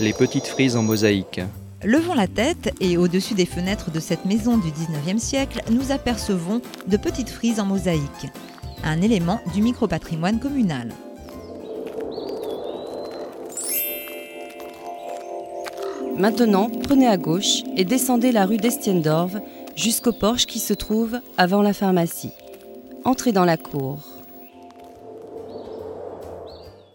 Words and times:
les 0.00 0.12
petites 0.12 0.46
frises 0.46 0.76
en 0.76 0.82
mosaïque. 0.82 1.40
Levons 1.84 2.14
la 2.14 2.26
tête 2.26 2.74
et 2.80 2.96
au-dessus 2.96 3.34
des 3.34 3.46
fenêtres 3.46 3.90
de 3.90 4.00
cette 4.00 4.24
maison 4.24 4.56
du 4.56 4.68
19e 4.68 5.18
siècle, 5.18 5.62
nous 5.70 5.92
apercevons 5.92 6.60
de 6.86 6.96
petites 6.96 7.28
frises 7.28 7.60
en 7.60 7.66
mosaïque, 7.66 8.28
un 8.82 9.00
élément 9.02 9.40
du 9.52 9.62
micro-patrimoine 9.62 10.40
communal. 10.40 10.88
Maintenant, 16.16 16.70
prenez 16.70 17.08
à 17.08 17.16
gauche 17.16 17.62
et 17.76 17.84
descendez 17.84 18.32
la 18.32 18.46
rue 18.46 18.56
Destiendorf 18.56 19.32
jusqu'au 19.76 20.12
porche 20.12 20.46
qui 20.46 20.60
se 20.60 20.72
trouve 20.72 21.18
avant 21.36 21.60
la 21.60 21.72
pharmacie. 21.72 22.32
Entrez 23.04 23.32
dans 23.32 23.44
la 23.44 23.56
cour. 23.56 24.13